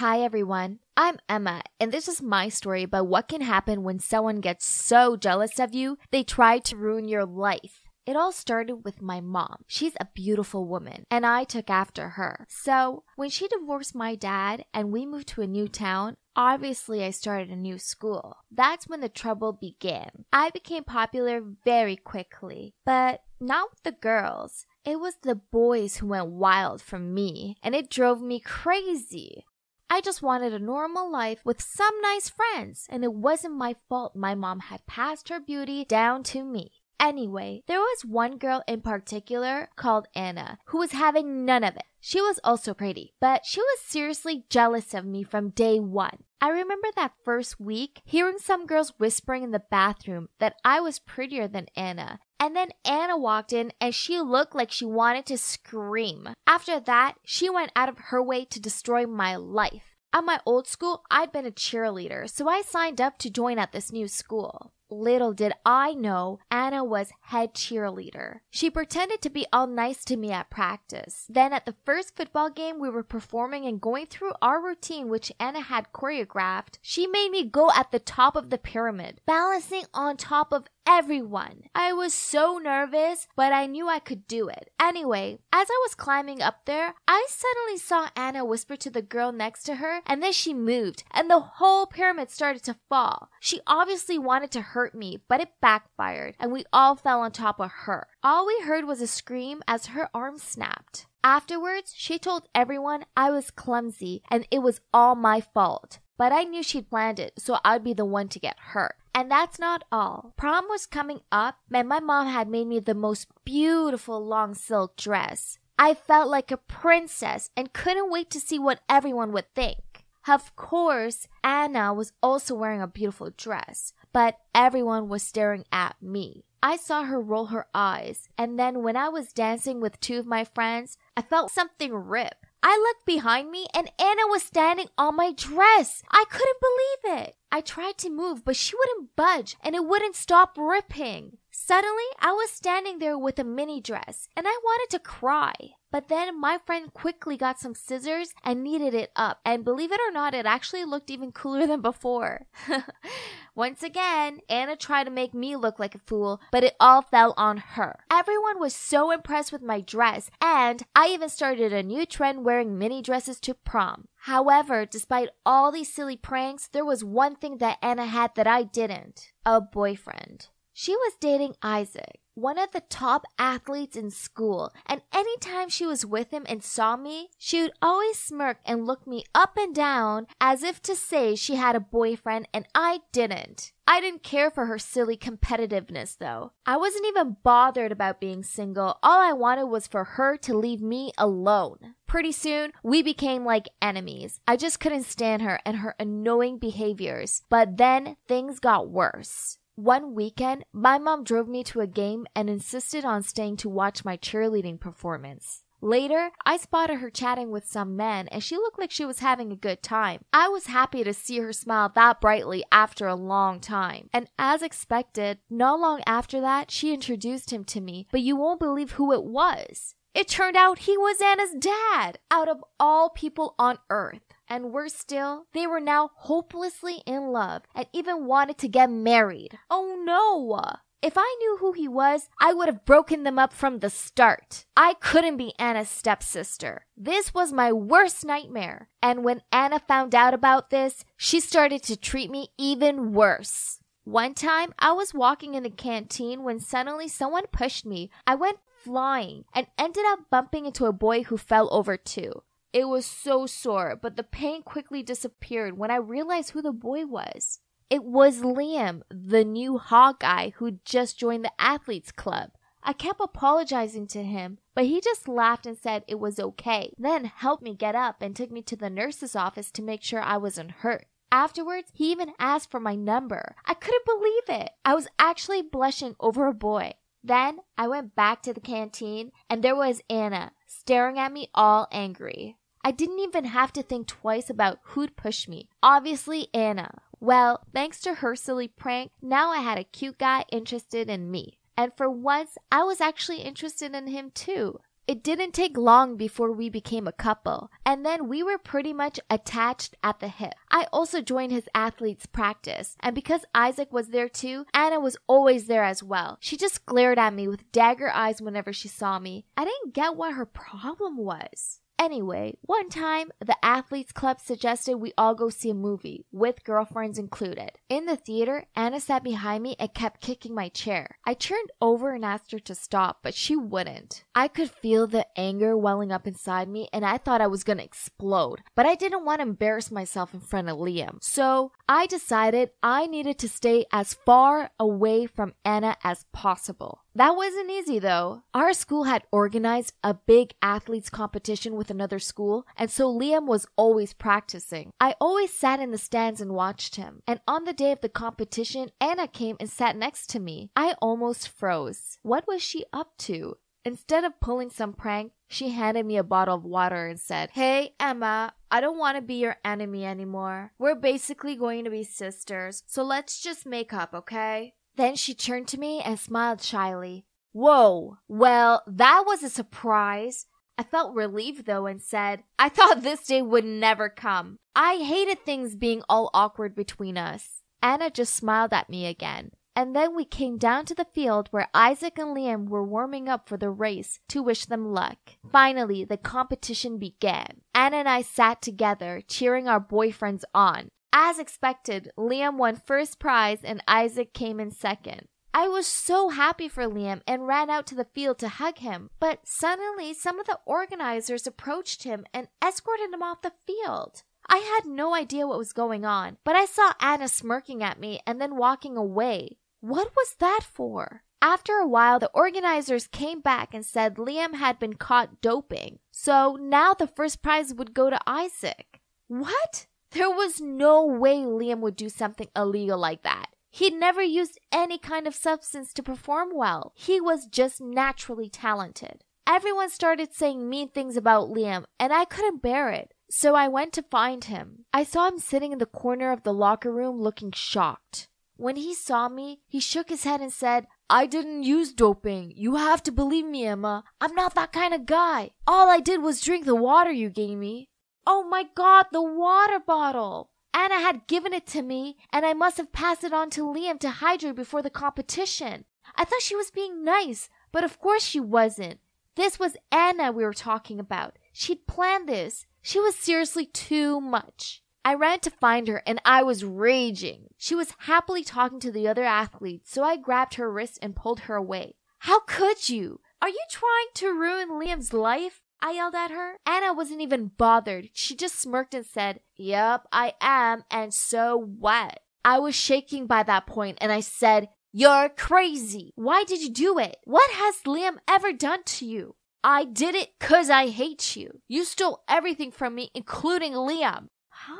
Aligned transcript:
Hi 0.00 0.20
everyone, 0.20 0.80
I'm 0.94 1.16
Emma, 1.26 1.62
and 1.80 1.90
this 1.90 2.06
is 2.06 2.20
my 2.20 2.50
story 2.50 2.82
about 2.82 3.06
what 3.06 3.28
can 3.28 3.40
happen 3.40 3.82
when 3.82 3.98
someone 3.98 4.42
gets 4.42 4.66
so 4.66 5.16
jealous 5.16 5.58
of 5.58 5.74
you 5.74 5.96
they 6.10 6.22
try 6.22 6.58
to 6.58 6.76
ruin 6.76 7.08
your 7.08 7.24
life. 7.24 7.84
It 8.04 8.14
all 8.14 8.30
started 8.30 8.84
with 8.84 9.00
my 9.00 9.22
mom. 9.22 9.64
She's 9.66 9.94
a 9.98 10.08
beautiful 10.14 10.66
woman, 10.66 11.04
and 11.10 11.24
I 11.24 11.44
took 11.44 11.70
after 11.70 12.10
her. 12.10 12.46
So, 12.50 13.04
when 13.16 13.30
she 13.30 13.48
divorced 13.48 13.94
my 13.94 14.16
dad 14.16 14.66
and 14.74 14.92
we 14.92 15.06
moved 15.06 15.28
to 15.28 15.40
a 15.40 15.46
new 15.46 15.66
town, 15.66 16.18
obviously 16.36 17.02
I 17.02 17.08
started 17.08 17.48
a 17.48 17.56
new 17.56 17.78
school. 17.78 18.36
That's 18.50 18.86
when 18.86 19.00
the 19.00 19.08
trouble 19.08 19.54
began. 19.54 20.26
I 20.30 20.50
became 20.50 20.84
popular 20.84 21.40
very 21.64 21.96
quickly, 21.96 22.74
but 22.84 23.22
not 23.40 23.70
with 23.70 23.82
the 23.82 23.92
girls. 23.92 24.66
It 24.84 25.00
was 25.00 25.14
the 25.22 25.36
boys 25.36 25.96
who 25.96 26.08
went 26.08 26.26
wild 26.26 26.82
for 26.82 26.98
me, 26.98 27.56
and 27.62 27.74
it 27.74 27.88
drove 27.88 28.20
me 28.20 28.40
crazy. 28.40 29.46
I 29.88 30.00
just 30.00 30.22
wanted 30.22 30.52
a 30.52 30.58
normal 30.58 31.10
life 31.10 31.40
with 31.44 31.62
some 31.62 32.00
nice 32.00 32.28
friends, 32.28 32.86
and 32.90 33.04
it 33.04 33.14
wasn't 33.14 33.54
my 33.54 33.76
fault 33.88 34.16
my 34.16 34.34
mom 34.34 34.60
had 34.60 34.86
passed 34.86 35.28
her 35.28 35.40
beauty 35.40 35.84
down 35.84 36.22
to 36.24 36.44
me. 36.44 36.72
Anyway, 36.98 37.62
there 37.66 37.78
was 37.78 38.04
one 38.04 38.38
girl 38.38 38.62
in 38.66 38.80
particular 38.80 39.68
called 39.76 40.08
Anna 40.14 40.58
who 40.66 40.78
was 40.78 40.92
having 40.92 41.44
none 41.44 41.62
of 41.62 41.76
it. 41.76 41.84
She 42.00 42.20
was 42.20 42.40
also 42.42 42.72
pretty, 42.72 43.14
but 43.20 43.44
she 43.44 43.60
was 43.60 43.80
seriously 43.80 44.44
jealous 44.48 44.94
of 44.94 45.04
me 45.04 45.22
from 45.22 45.50
day 45.50 45.78
one. 45.78 46.24
I 46.40 46.50
remember 46.50 46.88
that 46.96 47.12
first 47.24 47.60
week 47.60 48.00
hearing 48.04 48.38
some 48.38 48.66
girls 48.66 48.92
whispering 48.98 49.42
in 49.42 49.50
the 49.50 49.62
bathroom 49.70 50.28
that 50.38 50.56
I 50.64 50.80
was 50.80 50.98
prettier 50.98 51.48
than 51.48 51.66
Anna. 51.76 52.20
And 52.38 52.54
then 52.54 52.70
Anna 52.84 53.16
walked 53.16 53.52
in 53.52 53.72
and 53.80 53.94
she 53.94 54.20
looked 54.20 54.54
like 54.54 54.70
she 54.70 54.84
wanted 54.84 55.26
to 55.26 55.38
scream. 55.38 56.28
After 56.46 56.78
that, 56.80 57.14
she 57.24 57.48
went 57.48 57.72
out 57.74 57.88
of 57.88 57.98
her 57.98 58.22
way 58.22 58.44
to 58.46 58.60
destroy 58.60 59.06
my 59.06 59.36
life. 59.36 59.96
At 60.12 60.24
my 60.24 60.40
old 60.46 60.66
school, 60.66 61.04
I'd 61.10 61.32
been 61.32 61.46
a 61.46 61.50
cheerleader, 61.50 62.28
so 62.30 62.48
I 62.48 62.62
signed 62.62 63.00
up 63.00 63.18
to 63.18 63.30
join 63.30 63.58
at 63.58 63.72
this 63.72 63.92
new 63.92 64.08
school. 64.08 64.72
Little 64.88 65.32
did 65.32 65.52
I 65.64 65.94
know 65.94 66.38
Anna 66.48 66.84
was 66.84 67.12
head 67.22 67.54
cheerleader. 67.54 68.38
She 68.50 68.70
pretended 68.70 69.20
to 69.22 69.30
be 69.30 69.44
all 69.52 69.66
nice 69.66 70.04
to 70.04 70.16
me 70.16 70.30
at 70.30 70.48
practice. 70.48 71.26
Then 71.28 71.52
at 71.52 71.66
the 71.66 71.74
first 71.84 72.14
football 72.16 72.50
game 72.50 72.78
we 72.78 72.88
were 72.88 73.02
performing 73.02 73.66
and 73.66 73.80
going 73.80 74.06
through 74.06 74.34
our 74.40 74.62
routine 74.62 75.08
which 75.08 75.32
Anna 75.40 75.60
had 75.60 75.92
choreographed, 75.92 76.78
she 76.82 77.08
made 77.08 77.30
me 77.30 77.42
go 77.44 77.70
at 77.74 77.90
the 77.90 77.98
top 77.98 78.36
of 78.36 78.50
the 78.50 78.58
pyramid, 78.58 79.20
balancing 79.26 79.82
on 79.92 80.16
top 80.16 80.52
of 80.52 80.66
everyone. 80.86 81.64
I 81.74 81.92
was 81.92 82.14
so 82.14 82.58
nervous, 82.58 83.26
but 83.36 83.52
I 83.52 83.66
knew 83.66 83.88
I 83.88 83.98
could 83.98 84.26
do 84.26 84.48
it. 84.48 84.70
Anyway, 84.80 85.38
as 85.52 85.68
I 85.70 85.80
was 85.84 85.94
climbing 85.94 86.40
up 86.40 86.64
there, 86.64 86.94
I 87.08 87.26
suddenly 87.28 87.78
saw 87.78 88.08
Anna 88.14 88.44
whisper 88.44 88.76
to 88.76 88.90
the 88.90 89.02
girl 89.02 89.32
next 89.32 89.64
to 89.64 89.76
her, 89.76 90.00
and 90.06 90.22
then 90.22 90.32
she 90.32 90.54
moved, 90.54 91.04
and 91.10 91.28
the 91.28 91.40
whole 91.40 91.86
pyramid 91.86 92.30
started 92.30 92.62
to 92.64 92.76
fall. 92.88 93.28
She 93.40 93.60
obviously 93.66 94.18
wanted 94.18 94.50
to 94.52 94.60
hurt 94.60 94.94
me, 94.94 95.18
but 95.28 95.40
it 95.40 95.48
backfired, 95.60 96.36
and 96.38 96.52
we 96.52 96.64
all 96.72 96.96
fell 96.96 97.20
on 97.20 97.32
top 97.32 97.60
of 97.60 97.70
her. 97.84 98.06
All 98.22 98.46
we 98.46 98.60
heard 98.64 98.86
was 98.86 99.00
a 99.00 99.06
scream 99.06 99.62
as 99.66 99.86
her 99.86 100.08
arm 100.14 100.38
snapped. 100.38 101.06
Afterwards, 101.24 101.92
she 101.96 102.20
told 102.20 102.48
everyone 102.54 103.04
I 103.16 103.32
was 103.32 103.50
clumsy 103.50 104.22
and 104.30 104.46
it 104.52 104.60
was 104.60 104.80
all 104.94 105.16
my 105.16 105.40
fault. 105.40 105.98
But 106.18 106.32
I 106.32 106.44
knew 106.44 106.62
she'd 106.62 106.88
planned 106.88 107.18
it, 107.18 107.34
so 107.38 107.58
I'd 107.64 107.84
be 107.84 107.92
the 107.92 108.04
one 108.04 108.28
to 108.28 108.38
get 108.38 108.56
hurt. 108.58 108.94
And 109.16 109.30
that's 109.30 109.58
not 109.58 109.82
all. 109.90 110.34
Prom 110.36 110.66
was 110.68 110.84
coming 110.84 111.20
up, 111.32 111.56
and 111.72 111.88
my 111.88 112.00
mom 112.00 112.26
had 112.26 112.48
made 112.48 112.66
me 112.66 112.80
the 112.80 112.94
most 112.94 113.28
beautiful 113.46 114.22
long 114.22 114.52
silk 114.52 114.94
dress. 114.94 115.58
I 115.78 115.94
felt 115.94 116.28
like 116.28 116.50
a 116.50 116.58
princess 116.58 117.48
and 117.56 117.72
couldn't 117.72 118.10
wait 118.10 118.28
to 118.32 118.40
see 118.40 118.58
what 118.58 118.80
everyone 118.90 119.32
would 119.32 119.54
think. 119.54 120.04
Of 120.28 120.54
course, 120.54 121.28
Anna 121.42 121.94
was 121.94 122.12
also 122.22 122.54
wearing 122.54 122.82
a 122.82 122.86
beautiful 122.86 123.30
dress, 123.34 123.94
but 124.12 124.36
everyone 124.54 125.08
was 125.08 125.22
staring 125.22 125.64
at 125.72 125.96
me. 126.02 126.44
I 126.62 126.76
saw 126.76 127.04
her 127.04 127.20
roll 127.20 127.46
her 127.46 127.68
eyes, 127.72 128.28
and 128.36 128.58
then 128.58 128.82
when 128.82 128.96
I 128.96 129.08
was 129.08 129.32
dancing 129.32 129.80
with 129.80 129.98
two 129.98 130.18
of 130.18 130.26
my 130.26 130.44
friends, 130.44 130.98
I 131.16 131.22
felt 131.22 131.50
something 131.50 131.94
rip. 131.94 132.45
I 132.68 132.76
looked 132.78 133.06
behind 133.06 133.52
me 133.52 133.68
and 133.72 133.92
Anna 133.96 134.26
was 134.26 134.42
standing 134.42 134.88
on 134.98 135.14
my 135.14 135.30
dress. 135.32 136.02
I 136.10 136.24
couldn't 136.28 136.58
believe 136.60 137.20
it. 137.20 137.36
I 137.52 137.60
tried 137.60 137.96
to 137.98 138.10
move, 138.10 138.44
but 138.44 138.56
she 138.56 138.74
wouldn't 138.74 139.14
budge 139.14 139.56
and 139.62 139.76
it 139.76 139.84
wouldn't 139.84 140.16
stop 140.16 140.58
ripping. 140.58 141.38
Suddenly, 141.58 142.04
I 142.20 142.32
was 142.32 142.50
standing 142.50 142.98
there 142.98 143.18
with 143.18 143.38
a 143.38 143.44
mini 143.44 143.80
dress 143.80 144.28
and 144.36 144.46
I 144.46 144.60
wanted 144.62 144.90
to 144.90 145.02
cry. 145.02 145.54
But 145.90 146.08
then 146.08 146.38
my 146.38 146.58
friend 146.58 146.92
quickly 146.92 147.38
got 147.38 147.58
some 147.58 147.74
scissors 147.74 148.34
and 148.44 148.62
kneaded 148.62 148.92
it 148.92 149.10
up. 149.16 149.40
And 149.42 149.64
believe 149.64 149.90
it 149.90 150.00
or 150.06 150.12
not, 150.12 150.34
it 150.34 150.44
actually 150.44 150.84
looked 150.84 151.10
even 151.10 151.32
cooler 151.32 151.66
than 151.66 151.80
before. 151.80 152.46
Once 153.54 153.82
again, 153.82 154.40
Anna 154.50 154.76
tried 154.76 155.04
to 155.04 155.10
make 155.10 155.32
me 155.32 155.56
look 155.56 155.78
like 155.78 155.94
a 155.94 155.98
fool, 156.00 156.42
but 156.52 156.62
it 156.62 156.76
all 156.78 157.00
fell 157.00 157.32
on 157.38 157.56
her. 157.56 158.00
Everyone 158.10 158.60
was 158.60 158.74
so 158.74 159.10
impressed 159.10 159.50
with 159.50 159.62
my 159.62 159.80
dress, 159.80 160.30
and 160.42 160.82
I 160.94 161.08
even 161.08 161.30
started 161.30 161.72
a 161.72 161.82
new 161.82 162.04
trend 162.04 162.44
wearing 162.44 162.78
mini 162.78 163.00
dresses 163.00 163.40
to 163.40 163.54
prom. 163.54 164.08
However, 164.24 164.84
despite 164.84 165.30
all 165.46 165.72
these 165.72 165.90
silly 165.90 166.18
pranks, 166.18 166.68
there 166.68 166.84
was 166.84 167.02
one 167.02 167.34
thing 167.34 167.56
that 167.58 167.78
Anna 167.80 168.04
had 168.04 168.34
that 168.34 168.46
I 168.46 168.62
didn't 168.62 169.32
a 169.46 169.62
boyfriend. 169.62 170.48
She 170.78 170.94
was 170.94 171.14
dating 171.18 171.56
Isaac, 171.62 172.20
one 172.34 172.58
of 172.58 172.72
the 172.72 172.82
top 172.82 173.24
athletes 173.38 173.96
in 173.96 174.10
school, 174.10 174.74
and 174.84 175.00
anytime 175.10 175.70
she 175.70 175.86
was 175.86 176.04
with 176.04 176.32
him 176.32 176.44
and 176.46 176.62
saw 176.62 176.98
me, 176.98 177.30
she 177.38 177.62
would 177.62 177.72
always 177.80 178.18
smirk 178.18 178.58
and 178.66 178.86
look 178.86 179.06
me 179.06 179.24
up 179.34 179.56
and 179.56 179.74
down 179.74 180.26
as 180.38 180.62
if 180.62 180.82
to 180.82 180.94
say 180.94 181.34
she 181.34 181.54
had 181.54 181.76
a 181.76 181.80
boyfriend 181.80 182.48
and 182.52 182.68
I 182.74 183.00
didn't. 183.10 183.72
I 183.86 184.02
didn't 184.02 184.22
care 184.22 184.50
for 184.50 184.66
her 184.66 184.78
silly 184.78 185.16
competitiveness 185.16 186.18
though. 186.18 186.52
I 186.66 186.76
wasn't 186.76 187.06
even 187.06 187.38
bothered 187.42 187.90
about 187.90 188.20
being 188.20 188.42
single. 188.42 188.98
All 189.02 189.22
I 189.22 189.32
wanted 189.32 189.68
was 189.68 189.86
for 189.86 190.04
her 190.04 190.36
to 190.36 190.58
leave 190.58 190.82
me 190.82 191.10
alone. 191.16 191.94
Pretty 192.06 192.32
soon, 192.32 192.72
we 192.82 193.00
became 193.00 193.46
like 193.46 193.70
enemies. 193.80 194.40
I 194.46 194.56
just 194.56 194.78
couldn't 194.78 195.04
stand 195.04 195.40
her 195.40 195.58
and 195.64 195.78
her 195.78 195.94
annoying 195.98 196.58
behaviors. 196.58 197.44
But 197.48 197.78
then 197.78 198.18
things 198.28 198.60
got 198.60 198.90
worse. 198.90 199.56
One 199.76 200.14
weekend, 200.14 200.64
my 200.72 200.96
mom 200.96 201.22
drove 201.22 201.48
me 201.48 201.62
to 201.64 201.82
a 201.82 201.86
game 201.86 202.26
and 202.34 202.48
insisted 202.48 203.04
on 203.04 203.22
staying 203.22 203.58
to 203.58 203.68
watch 203.68 204.06
my 204.06 204.16
cheerleading 204.16 204.80
performance. 204.80 205.64
Later, 205.82 206.30
I 206.46 206.56
spotted 206.56 207.00
her 207.00 207.10
chatting 207.10 207.50
with 207.50 207.66
some 207.66 207.94
men 207.94 208.26
and 208.28 208.42
she 208.42 208.56
looked 208.56 208.78
like 208.78 208.90
she 208.90 209.04
was 209.04 209.18
having 209.18 209.52
a 209.52 209.56
good 209.56 209.82
time. 209.82 210.22
I 210.32 210.48
was 210.48 210.68
happy 210.68 211.04
to 211.04 211.12
see 211.12 211.40
her 211.40 211.52
smile 211.52 211.92
that 211.94 212.22
brightly 212.22 212.64
after 212.72 213.06
a 213.06 213.14
long 213.14 213.60
time. 213.60 214.08
And 214.14 214.30
as 214.38 214.62
expected, 214.62 215.40
not 215.50 215.78
long 215.78 216.00
after 216.06 216.40
that, 216.40 216.70
she 216.70 216.94
introduced 216.94 217.52
him 217.52 217.62
to 217.64 217.82
me, 217.82 218.08
but 218.10 218.22
you 218.22 218.34
won't 218.34 218.60
believe 218.60 218.92
who 218.92 219.12
it 219.12 219.24
was. 219.24 219.94
It 220.14 220.28
turned 220.28 220.56
out 220.56 220.78
he 220.78 220.96
was 220.96 221.20
Anna's 221.20 221.54
dad, 221.60 222.18
out 222.30 222.48
of 222.48 222.64
all 222.80 223.10
people 223.10 223.54
on 223.58 223.76
earth. 223.90 224.25
And 224.48 224.72
worse 224.72 224.94
still, 224.94 225.46
they 225.52 225.66
were 225.66 225.80
now 225.80 226.10
hopelessly 226.14 227.02
in 227.06 227.32
love 227.32 227.62
and 227.74 227.86
even 227.92 228.26
wanted 228.26 228.58
to 228.58 228.68
get 228.68 228.90
married. 228.90 229.58
Oh 229.70 230.00
no! 230.04 230.76
If 231.02 231.14
I 231.16 231.36
knew 231.38 231.58
who 231.60 231.72
he 231.72 231.86
was, 231.86 232.28
I 232.40 232.52
would 232.52 232.68
have 232.68 232.84
broken 232.84 233.22
them 233.22 233.38
up 233.38 233.52
from 233.52 233.78
the 233.78 233.90
start. 233.90 234.64
I 234.76 234.94
couldn't 234.94 235.36
be 235.36 235.54
Anna's 235.58 235.88
stepsister. 235.88 236.86
This 236.96 237.34
was 237.34 237.52
my 237.52 237.72
worst 237.72 238.24
nightmare. 238.24 238.88
And 239.02 239.22
when 239.22 239.42
Anna 239.52 239.78
found 239.78 240.14
out 240.14 240.34
about 240.34 240.70
this, 240.70 241.04
she 241.16 241.38
started 241.38 241.82
to 241.84 241.96
treat 241.96 242.30
me 242.30 242.48
even 242.58 243.12
worse. 243.12 243.78
One 244.04 244.34
time, 244.34 244.72
I 244.78 244.92
was 244.92 245.12
walking 245.12 245.54
in 245.54 245.64
the 245.64 245.70
canteen 245.70 246.42
when 246.44 246.60
suddenly 246.60 247.08
someone 247.08 247.44
pushed 247.52 247.84
me. 247.84 248.10
I 248.26 248.34
went 248.34 248.58
flying 248.82 249.44
and 249.52 249.66
ended 249.76 250.04
up 250.06 250.30
bumping 250.30 250.64
into 250.64 250.86
a 250.86 250.92
boy 250.92 251.24
who 251.24 251.36
fell 251.36 251.68
over 251.72 251.96
too. 251.96 252.42
It 252.76 252.88
was 252.88 253.06
so 253.06 253.46
sore, 253.46 253.96
but 253.96 254.16
the 254.16 254.22
pain 254.22 254.62
quickly 254.62 255.02
disappeared 255.02 255.78
when 255.78 255.90
I 255.90 255.96
realized 255.96 256.50
who 256.50 256.60
the 256.60 256.72
boy 256.72 257.06
was. 257.06 257.60
It 257.88 258.04
was 258.04 258.42
Liam, 258.42 259.00
the 259.08 259.46
new 259.46 259.78
Hawkeye 259.78 260.50
who 260.56 260.80
just 260.84 261.18
joined 261.18 261.42
the 261.46 261.58
athletes 261.58 262.12
club. 262.12 262.50
I 262.82 262.92
kept 262.92 263.18
apologizing 263.18 264.08
to 264.08 264.22
him, 264.22 264.58
but 264.74 264.84
he 264.84 265.00
just 265.00 265.26
laughed 265.26 265.64
and 265.64 265.78
said 265.78 266.04
it 266.06 266.20
was 266.20 266.38
okay, 266.38 266.92
then 266.98 267.24
helped 267.24 267.62
me 267.62 267.74
get 267.74 267.94
up 267.94 268.20
and 268.20 268.36
took 268.36 268.50
me 268.50 268.60
to 268.64 268.76
the 268.76 268.90
nurse's 268.90 269.34
office 269.34 269.70
to 269.70 269.82
make 269.82 270.02
sure 270.02 270.20
I 270.20 270.36
wasn't 270.36 270.82
hurt. 270.82 271.06
Afterwards, 271.32 271.92
he 271.94 272.12
even 272.12 272.34
asked 272.38 272.70
for 272.70 272.78
my 272.78 272.94
number. 272.94 273.56
I 273.64 273.72
couldn't 273.72 274.04
believe 274.04 274.60
it. 274.60 274.72
I 274.84 274.94
was 274.94 275.08
actually 275.18 275.62
blushing 275.62 276.14
over 276.20 276.46
a 276.46 276.52
boy. 276.52 276.92
Then 277.24 277.60
I 277.78 277.88
went 277.88 278.14
back 278.14 278.42
to 278.42 278.52
the 278.52 278.60
canteen 278.60 279.32
and 279.48 279.64
there 279.64 279.74
was 279.74 280.02
Anna 280.10 280.52
staring 280.66 281.18
at 281.18 281.32
me 281.32 281.48
all 281.54 281.88
angry. 281.90 282.58
I 282.86 282.92
didn't 282.92 283.18
even 283.18 283.46
have 283.46 283.72
to 283.72 283.82
think 283.82 284.06
twice 284.06 284.48
about 284.48 284.78
who'd 284.84 285.16
push 285.16 285.48
me. 285.48 285.68
Obviously, 285.82 286.46
Anna. 286.54 287.02
Well, 287.18 287.64
thanks 287.74 288.00
to 288.02 288.14
her 288.14 288.36
silly 288.36 288.68
prank, 288.68 289.10
now 289.20 289.50
I 289.50 289.56
had 289.56 289.76
a 289.76 289.82
cute 289.82 290.18
guy 290.18 290.44
interested 290.52 291.10
in 291.10 291.28
me. 291.28 291.58
And 291.76 291.92
for 291.96 292.08
once, 292.08 292.56
I 292.70 292.84
was 292.84 293.00
actually 293.00 293.40
interested 293.40 293.92
in 293.92 294.06
him 294.06 294.30
too. 294.30 294.78
It 295.08 295.24
didn't 295.24 295.50
take 295.50 295.76
long 295.76 296.16
before 296.16 296.52
we 296.52 296.68
became 296.68 297.08
a 297.08 297.12
couple, 297.12 297.72
and 297.84 298.06
then 298.06 298.28
we 298.28 298.44
were 298.44 298.56
pretty 298.56 298.92
much 298.92 299.18
attached 299.28 299.96
at 300.04 300.20
the 300.20 300.28
hip. 300.28 300.54
I 300.70 300.86
also 300.92 301.20
joined 301.20 301.50
his 301.50 301.68
athletes 301.74 302.26
practice, 302.26 302.96
and 303.00 303.16
because 303.16 303.44
Isaac 303.52 303.92
was 303.92 304.10
there 304.10 304.28
too, 304.28 304.64
Anna 304.72 305.00
was 305.00 305.16
always 305.26 305.66
there 305.66 305.84
as 305.84 306.04
well. 306.04 306.38
She 306.40 306.56
just 306.56 306.86
glared 306.86 307.18
at 307.18 307.34
me 307.34 307.48
with 307.48 307.72
dagger 307.72 308.10
eyes 308.10 308.40
whenever 308.40 308.72
she 308.72 308.86
saw 308.86 309.18
me. 309.18 309.44
I 309.56 309.64
didn't 309.64 309.92
get 309.92 310.14
what 310.14 310.34
her 310.34 310.46
problem 310.46 311.16
was. 311.16 311.80
Anyway, 311.98 312.56
one 312.62 312.88
time 312.88 313.30
the 313.40 313.56
athletes 313.64 314.12
club 314.12 314.40
suggested 314.40 314.96
we 314.96 315.12
all 315.16 315.34
go 315.34 315.48
see 315.48 315.70
a 315.70 315.74
movie, 315.74 316.24
with 316.30 316.62
girlfriends 316.64 317.18
included. 317.18 317.70
In 317.88 318.06
the 318.06 318.16
theater, 318.16 318.66
Anna 318.76 319.00
sat 319.00 319.24
behind 319.24 319.62
me 319.62 319.76
and 319.78 319.92
kept 319.94 320.20
kicking 320.20 320.54
my 320.54 320.68
chair. 320.68 321.18
I 321.26 321.34
turned 321.34 321.70
over 321.80 322.14
and 322.14 322.24
asked 322.24 322.52
her 322.52 322.58
to 322.60 322.74
stop, 322.74 323.20
but 323.22 323.34
she 323.34 323.56
wouldn't. 323.56 324.24
I 324.34 324.48
could 324.48 324.70
feel 324.70 325.06
the 325.06 325.26
anger 325.38 325.76
welling 325.76 326.12
up 326.12 326.26
inside 326.26 326.68
me 326.68 326.88
and 326.92 327.04
I 327.04 327.18
thought 327.18 327.40
I 327.40 327.46
was 327.46 327.64
gonna 327.64 327.82
explode, 327.82 328.60
but 328.74 328.86
I 328.86 328.94
didn't 328.94 329.24
want 329.24 329.40
to 329.40 329.46
embarrass 329.46 329.90
myself 329.90 330.34
in 330.34 330.40
front 330.40 330.68
of 330.68 330.76
Liam. 330.76 331.18
So 331.22 331.72
I 331.88 332.06
decided 332.06 332.70
I 332.82 333.06
needed 333.06 333.38
to 333.38 333.48
stay 333.48 333.86
as 333.92 334.14
far 334.14 334.70
away 334.78 335.26
from 335.26 335.54
Anna 335.64 335.96
as 336.04 336.26
possible. 336.32 337.00
That 337.16 337.34
wasn't 337.34 337.70
easy 337.70 337.98
though. 337.98 338.42
Our 338.52 338.74
school 338.74 339.04
had 339.04 339.22
organized 339.32 339.94
a 340.04 340.12
big 340.12 340.52
athletes 340.60 341.08
competition 341.08 341.74
with 341.74 341.88
another 341.88 342.18
school, 342.18 342.66
and 342.76 342.90
so 342.90 343.10
Liam 343.10 343.46
was 343.46 343.66
always 343.74 344.12
practicing. 344.12 344.90
I 345.00 345.14
always 345.18 345.50
sat 345.50 345.80
in 345.80 345.92
the 345.92 345.96
stands 345.96 346.42
and 346.42 346.52
watched 346.52 346.96
him. 346.96 347.22
And 347.26 347.40
on 347.48 347.64
the 347.64 347.72
day 347.72 347.90
of 347.92 348.02
the 348.02 348.10
competition, 348.10 348.90
Anna 349.00 349.28
came 349.28 349.56
and 349.58 349.70
sat 349.70 349.96
next 349.96 350.28
to 350.30 350.38
me. 350.38 350.68
I 350.76 350.94
almost 351.00 351.48
froze. 351.48 352.18
What 352.20 352.46
was 352.46 352.62
she 352.62 352.84
up 352.92 353.16
to? 353.20 353.56
Instead 353.82 354.24
of 354.24 354.38
pulling 354.38 354.68
some 354.68 354.92
prank, 354.92 355.32
she 355.48 355.70
handed 355.70 356.04
me 356.04 356.18
a 356.18 356.22
bottle 356.22 356.56
of 356.56 356.64
water 356.64 357.06
and 357.06 357.18
said, 357.18 357.48
Hey, 357.52 357.94
Emma, 357.98 358.52
I 358.70 358.82
don't 358.82 358.98
want 358.98 359.16
to 359.16 359.22
be 359.22 359.36
your 359.36 359.56
enemy 359.64 360.04
anymore. 360.04 360.72
We're 360.78 360.96
basically 360.96 361.56
going 361.56 361.84
to 361.84 361.90
be 361.90 362.04
sisters, 362.04 362.82
so 362.86 363.02
let's 363.02 363.40
just 363.40 363.64
make 363.64 363.94
up, 363.94 364.12
okay? 364.12 364.74
Then 364.96 365.16
she 365.16 365.34
turned 365.34 365.68
to 365.68 365.78
me 365.78 366.00
and 366.00 366.18
smiled 366.18 366.62
shyly. 366.62 367.26
Whoa, 367.52 368.18
well, 368.28 368.82
that 368.86 369.24
was 369.26 369.42
a 369.42 369.48
surprise. 369.48 370.46
I 370.78 370.82
felt 370.82 371.14
relieved 371.14 371.66
though 371.66 371.86
and 371.86 372.02
said, 372.02 372.42
I 372.58 372.68
thought 372.68 373.02
this 373.02 373.26
day 373.26 373.40
would 373.40 373.64
never 373.64 374.08
come. 374.08 374.58
I 374.74 374.96
hated 374.96 375.40
things 375.40 375.74
being 375.74 376.02
all 376.08 376.30
awkward 376.34 376.74
between 376.74 377.16
us. 377.16 377.62
Anna 377.82 378.10
just 378.10 378.34
smiled 378.34 378.72
at 378.72 378.90
me 378.90 379.06
again. 379.06 379.52
And 379.74 379.94
then 379.94 380.16
we 380.16 380.24
came 380.24 380.56
down 380.56 380.86
to 380.86 380.94
the 380.94 381.04
field 381.04 381.48
where 381.50 381.68
Isaac 381.74 382.18
and 382.18 382.34
Liam 382.34 382.68
were 382.68 382.82
warming 382.82 383.28
up 383.28 383.46
for 383.46 383.58
the 383.58 383.68
race 383.68 384.20
to 384.28 384.42
wish 384.42 384.64
them 384.64 384.86
luck. 384.92 385.18
Finally, 385.52 386.04
the 386.04 386.16
competition 386.16 386.98
began. 386.98 387.60
Anna 387.74 387.98
and 387.98 388.08
I 388.08 388.22
sat 388.22 388.62
together, 388.62 389.22
cheering 389.28 389.68
our 389.68 389.80
boyfriends 389.80 390.44
on. 390.54 390.88
As 391.18 391.38
expected, 391.38 392.12
Liam 392.18 392.58
won 392.58 392.76
first 392.76 393.18
prize 393.18 393.64
and 393.64 393.82
Isaac 393.88 394.34
came 394.34 394.60
in 394.60 394.70
second. 394.70 395.28
I 395.54 395.66
was 395.66 395.86
so 395.86 396.28
happy 396.28 396.68
for 396.68 396.82
Liam 396.82 397.22
and 397.26 397.46
ran 397.46 397.70
out 397.70 397.86
to 397.86 397.94
the 397.94 398.04
field 398.04 398.38
to 398.40 398.48
hug 398.48 398.76
him, 398.76 399.08
but 399.18 399.40
suddenly 399.42 400.12
some 400.12 400.38
of 400.38 400.44
the 400.44 400.58
organizers 400.66 401.46
approached 401.46 402.02
him 402.02 402.26
and 402.34 402.48
escorted 402.62 403.14
him 403.14 403.22
off 403.22 403.40
the 403.40 403.54
field. 403.66 404.24
I 404.46 404.58
had 404.58 404.84
no 404.84 405.14
idea 405.14 405.46
what 405.46 405.56
was 405.56 405.72
going 405.72 406.04
on, 406.04 406.36
but 406.44 406.54
I 406.54 406.66
saw 406.66 406.92
Anna 407.00 407.28
smirking 407.28 407.82
at 407.82 407.98
me 407.98 408.20
and 408.26 408.38
then 408.38 408.58
walking 408.58 408.98
away. 408.98 409.56
What 409.80 410.14
was 410.14 410.34
that 410.38 410.60
for? 410.70 411.22
After 411.40 411.78
a 411.78 411.88
while, 411.88 412.18
the 412.18 412.30
organizers 412.34 413.06
came 413.06 413.40
back 413.40 413.72
and 413.72 413.86
said 413.86 414.16
Liam 414.16 414.56
had 414.56 414.78
been 414.78 414.96
caught 414.96 415.40
doping, 415.40 415.98
so 416.10 416.58
now 416.60 416.92
the 416.92 417.06
first 417.06 417.40
prize 417.40 417.72
would 417.72 417.94
go 417.94 418.10
to 418.10 418.20
Isaac. 418.26 419.00
What? 419.28 419.86
There 420.16 420.30
was 420.30 420.62
no 420.62 421.04
way 421.04 421.40
Liam 421.40 421.80
would 421.80 421.94
do 421.94 422.08
something 422.08 422.48
illegal 422.56 422.96
like 422.96 423.22
that. 423.24 423.48
He'd 423.68 423.92
never 423.92 424.22
used 424.22 424.58
any 424.72 424.96
kind 424.96 425.26
of 425.26 425.34
substance 425.34 425.92
to 425.92 426.02
perform 426.02 426.52
well. 426.54 426.94
He 426.96 427.20
was 427.20 427.44
just 427.44 427.82
naturally 427.82 428.48
talented. 428.48 429.24
Everyone 429.46 429.90
started 429.90 430.32
saying 430.32 430.70
mean 430.70 430.88
things 430.88 431.18
about 431.18 431.50
Liam, 431.50 431.84
and 432.00 432.14
I 432.14 432.24
couldn't 432.24 432.62
bear 432.62 432.88
it. 432.88 433.12
So 433.28 433.54
I 433.54 433.68
went 433.68 433.92
to 433.92 434.02
find 434.10 434.42
him. 434.44 434.86
I 434.90 435.04
saw 435.04 435.28
him 435.28 435.38
sitting 435.38 435.72
in 435.72 435.80
the 435.80 435.84
corner 435.84 436.32
of 436.32 436.44
the 436.44 436.54
locker 436.54 436.90
room 436.90 437.20
looking 437.20 437.52
shocked. 437.52 438.28
When 438.56 438.76
he 438.76 438.94
saw 438.94 439.28
me, 439.28 439.60
he 439.68 439.80
shook 439.80 440.08
his 440.08 440.24
head 440.24 440.40
and 440.40 440.50
said, 440.50 440.86
I 441.10 441.26
didn't 441.26 441.64
use 441.64 441.92
doping. 441.92 442.54
You 442.56 442.76
have 442.76 443.02
to 443.02 443.12
believe 443.12 443.44
me, 443.44 443.66
Emma. 443.66 444.02
I'm 444.22 444.34
not 444.34 444.54
that 444.54 444.72
kind 444.72 444.94
of 444.94 445.04
guy. 445.04 445.50
All 445.66 445.90
I 445.90 446.00
did 446.00 446.22
was 446.22 446.40
drink 446.40 446.64
the 446.64 446.74
water 446.74 447.12
you 447.12 447.28
gave 447.28 447.58
me. 447.58 447.90
Oh 448.26 448.42
my 448.42 448.64
god, 448.74 449.06
the 449.12 449.22
water 449.22 449.78
bottle! 449.78 450.50
Anna 450.74 451.00
had 451.00 451.26
given 451.26 451.52
it 451.52 451.66
to 451.68 451.82
me, 451.82 452.16
and 452.32 452.44
I 452.44 452.52
must 452.52 452.76
have 452.76 452.92
passed 452.92 453.24
it 453.24 453.32
on 453.32 453.50
to 453.50 453.62
Liam 453.62 453.98
to 454.00 454.10
hydrate 454.10 454.56
before 454.56 454.82
the 454.82 454.90
competition. 454.90 455.84
I 456.14 456.24
thought 456.24 456.42
she 456.42 456.56
was 456.56 456.70
being 456.70 457.04
nice, 457.04 457.48
but 457.72 457.84
of 457.84 457.98
course 457.98 458.24
she 458.24 458.40
wasn't. 458.40 459.00
This 459.36 459.58
was 459.58 459.76
Anna 459.92 460.32
we 460.32 460.44
were 460.44 460.52
talking 460.52 460.98
about. 460.98 461.38
She'd 461.52 461.86
planned 461.86 462.28
this. 462.28 462.66
She 462.82 463.00
was 463.00 463.14
seriously 463.14 463.66
too 463.66 464.20
much. 464.20 464.82
I 465.04 465.14
ran 465.14 465.40
to 465.40 465.50
find 465.50 465.86
her 465.88 466.02
and 466.06 466.20
I 466.24 466.42
was 466.42 466.64
raging. 466.64 467.48
She 467.56 467.74
was 467.74 467.94
happily 467.98 468.42
talking 468.42 468.80
to 468.80 468.90
the 468.90 469.06
other 469.06 469.24
athletes, 469.24 469.92
so 469.92 470.02
I 470.02 470.16
grabbed 470.16 470.54
her 470.54 470.70
wrist 470.70 470.98
and 471.00 471.14
pulled 471.14 471.40
her 471.40 471.54
away. 471.54 471.94
How 472.20 472.40
could 472.40 472.88
you? 472.88 473.20
Are 473.40 473.48
you 473.48 473.62
trying 473.70 474.08
to 474.14 474.34
ruin 474.34 474.70
Liam's 474.70 475.12
life? 475.12 475.60
I 475.80 475.92
yelled 475.92 476.14
at 476.14 476.30
her. 476.30 476.56
Anna 476.66 476.92
wasn't 476.92 477.20
even 477.20 477.52
bothered. 477.56 478.10
She 478.12 478.34
just 478.34 478.58
smirked 478.60 478.94
and 478.94 479.06
said, 479.06 479.40
Yep, 479.56 480.06
I 480.12 480.34
am, 480.40 480.84
and 480.90 481.12
so 481.12 481.56
what? 481.56 482.20
I 482.44 482.58
was 482.58 482.74
shaking 482.74 483.26
by 483.26 483.42
that 483.42 483.66
point 483.66 483.98
and 484.00 484.12
I 484.12 484.20
said, 484.20 484.68
You're 484.92 485.28
crazy. 485.28 486.12
Why 486.16 486.44
did 486.44 486.62
you 486.62 486.70
do 486.70 486.98
it? 486.98 487.16
What 487.24 487.50
has 487.50 487.82
Liam 487.86 488.18
ever 488.28 488.52
done 488.52 488.82
to 488.84 489.06
you? 489.06 489.34
I 489.64 489.84
did 489.84 490.14
it 490.14 490.38
'cause 490.38 490.70
I 490.70 490.88
hate 490.88 491.34
you. 491.34 491.60
You 491.66 491.84
stole 491.84 492.22
everything 492.28 492.70
from 492.70 492.94
me, 492.94 493.10
including 493.14 493.72
Liam. 493.72 494.28
Huh? 494.48 494.76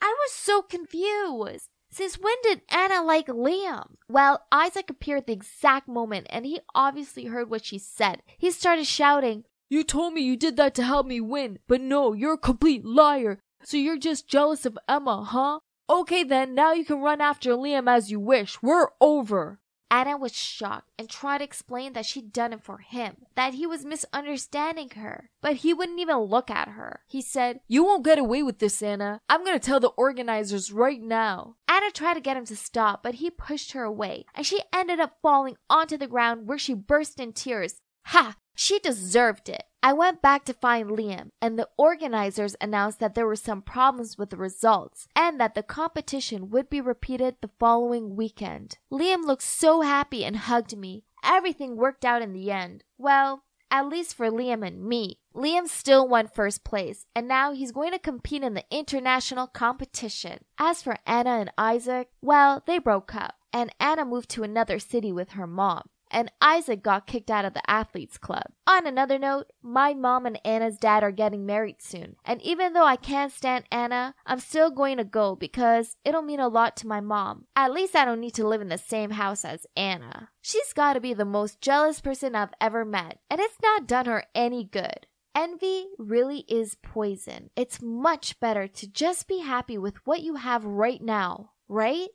I 0.00 0.14
was 0.20 0.32
so 0.32 0.62
confused. 0.62 1.68
Since 1.90 2.18
when 2.18 2.36
did 2.42 2.62
Anna 2.68 3.02
like 3.02 3.26
Liam? 3.26 3.96
Well, 4.08 4.46
Isaac 4.52 4.90
appeared 4.90 5.20
at 5.20 5.26
the 5.26 5.32
exact 5.32 5.88
moment 5.88 6.26
and 6.30 6.46
he 6.46 6.60
obviously 6.74 7.24
heard 7.24 7.50
what 7.50 7.64
she 7.64 7.78
said. 7.78 8.22
He 8.36 8.50
started 8.50 8.86
shouting, 8.86 9.44
you 9.68 9.84
told 9.84 10.14
me 10.14 10.22
you 10.22 10.36
did 10.36 10.56
that 10.56 10.74
to 10.76 10.82
help 10.82 11.06
me 11.06 11.20
win, 11.20 11.58
but 11.66 11.80
no, 11.80 12.12
you're 12.12 12.34
a 12.34 12.38
complete 12.38 12.84
liar. 12.84 13.40
So 13.62 13.76
you're 13.76 13.98
just 13.98 14.28
jealous 14.28 14.64
of 14.64 14.78
Emma, 14.88 15.24
huh? 15.24 15.60
Okay 15.90 16.22
then, 16.22 16.54
now 16.54 16.72
you 16.72 16.84
can 16.84 17.00
run 17.00 17.20
after 17.20 17.50
Liam 17.52 17.88
as 17.88 18.10
you 18.10 18.20
wish. 18.20 18.62
We're 18.62 18.88
over. 19.00 19.60
Anna 19.90 20.18
was 20.18 20.36
shocked 20.36 20.90
and 20.98 21.08
tried 21.08 21.38
to 21.38 21.44
explain 21.44 21.94
that 21.94 22.04
she'd 22.04 22.32
done 22.32 22.52
it 22.52 22.62
for 22.62 22.78
him, 22.78 23.16
that 23.36 23.54
he 23.54 23.66
was 23.66 23.86
misunderstanding 23.86 24.90
her, 24.90 25.30
but 25.40 25.56
he 25.56 25.72
wouldn't 25.72 26.00
even 26.00 26.18
look 26.18 26.50
at 26.50 26.68
her. 26.68 27.00
He 27.06 27.22
said, 27.22 27.60
You 27.66 27.84
won't 27.84 28.04
get 28.04 28.18
away 28.18 28.42
with 28.42 28.58
this, 28.58 28.82
Anna. 28.82 29.20
I'm 29.28 29.44
gonna 29.44 29.58
tell 29.58 29.80
the 29.80 29.88
organizers 29.88 30.72
right 30.72 31.00
now. 31.00 31.56
Anna 31.66 31.90
tried 31.90 32.14
to 32.14 32.20
get 32.20 32.36
him 32.36 32.44
to 32.46 32.56
stop, 32.56 33.02
but 33.02 33.14
he 33.14 33.30
pushed 33.30 33.72
her 33.72 33.82
away, 33.82 34.26
and 34.34 34.44
she 34.44 34.60
ended 34.74 35.00
up 35.00 35.16
falling 35.22 35.56
onto 35.70 35.96
the 35.96 36.06
ground 36.06 36.46
where 36.46 36.58
she 36.58 36.74
burst 36.74 37.18
in 37.18 37.32
tears. 37.32 37.80
Ha! 38.06 38.36
She 38.60 38.80
deserved 38.80 39.48
it. 39.48 39.62
I 39.84 39.92
went 39.92 40.20
back 40.20 40.44
to 40.46 40.52
find 40.52 40.90
Liam, 40.90 41.30
and 41.40 41.56
the 41.56 41.68
organizers 41.76 42.56
announced 42.60 42.98
that 42.98 43.14
there 43.14 43.24
were 43.24 43.36
some 43.36 43.62
problems 43.62 44.18
with 44.18 44.30
the 44.30 44.36
results 44.36 45.06
and 45.14 45.40
that 45.40 45.54
the 45.54 45.62
competition 45.62 46.50
would 46.50 46.68
be 46.68 46.80
repeated 46.80 47.36
the 47.40 47.52
following 47.60 48.16
weekend. 48.16 48.78
Liam 48.90 49.24
looked 49.24 49.44
so 49.44 49.82
happy 49.82 50.24
and 50.24 50.36
hugged 50.36 50.76
me. 50.76 51.04
Everything 51.22 51.76
worked 51.76 52.04
out 52.04 52.20
in 52.20 52.32
the 52.32 52.50
end. 52.50 52.82
Well, 52.98 53.44
at 53.70 53.86
least 53.86 54.16
for 54.16 54.28
Liam 54.28 54.66
and 54.66 54.82
me. 54.82 55.20
Liam 55.36 55.68
still 55.68 56.08
won 56.08 56.26
first 56.26 56.64
place, 56.64 57.06
and 57.14 57.28
now 57.28 57.52
he's 57.52 57.70
going 57.70 57.92
to 57.92 57.98
compete 58.00 58.42
in 58.42 58.54
the 58.54 58.64
international 58.72 59.46
competition. 59.46 60.40
As 60.58 60.82
for 60.82 60.96
Anna 61.06 61.38
and 61.38 61.52
Isaac, 61.56 62.08
well, 62.20 62.64
they 62.66 62.80
broke 62.80 63.14
up, 63.14 63.36
and 63.52 63.72
Anna 63.78 64.04
moved 64.04 64.30
to 64.30 64.42
another 64.42 64.80
city 64.80 65.12
with 65.12 65.30
her 65.30 65.46
mom 65.46 65.90
and 66.10 66.32
Isaac 66.40 66.82
got 66.82 67.06
kicked 67.06 67.30
out 67.30 67.44
of 67.44 67.54
the 67.54 67.68
athletes 67.70 68.18
club. 68.18 68.44
On 68.66 68.86
another 68.86 69.18
note, 69.18 69.46
my 69.62 69.94
mom 69.94 70.26
and 70.26 70.40
Anna's 70.44 70.78
dad 70.78 71.02
are 71.02 71.10
getting 71.10 71.46
married 71.46 71.80
soon. 71.80 72.16
And 72.24 72.40
even 72.42 72.72
though 72.72 72.84
I 72.84 72.96
can't 72.96 73.32
stand 73.32 73.64
Anna, 73.70 74.14
I'm 74.26 74.40
still 74.40 74.70
going 74.70 74.98
to 74.98 75.04
go 75.04 75.36
because 75.36 75.96
it'll 76.04 76.22
mean 76.22 76.40
a 76.40 76.48
lot 76.48 76.76
to 76.78 76.86
my 76.86 77.00
mom. 77.00 77.46
At 77.56 77.72
least 77.72 77.96
I 77.96 78.04
don't 78.04 78.20
need 78.20 78.34
to 78.34 78.46
live 78.46 78.60
in 78.60 78.68
the 78.68 78.78
same 78.78 79.10
house 79.10 79.44
as 79.44 79.66
Anna. 79.76 80.30
She's 80.40 80.72
got 80.72 80.94
to 80.94 81.00
be 81.00 81.14
the 81.14 81.24
most 81.24 81.60
jealous 81.60 82.00
person 82.00 82.34
I've 82.34 82.54
ever 82.60 82.84
met, 82.84 83.18
and 83.30 83.40
it's 83.40 83.58
not 83.62 83.86
done 83.86 84.06
her 84.06 84.24
any 84.34 84.64
good. 84.64 85.06
Envy 85.34 85.86
really 85.98 86.40
is 86.48 86.76
poison. 86.82 87.50
It's 87.54 87.80
much 87.80 88.40
better 88.40 88.66
to 88.66 88.90
just 88.90 89.28
be 89.28 89.38
happy 89.38 89.78
with 89.78 90.04
what 90.04 90.22
you 90.22 90.34
have 90.34 90.64
right 90.64 91.00
now, 91.00 91.52
right? 91.68 92.08